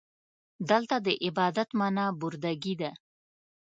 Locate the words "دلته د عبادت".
0.69-1.69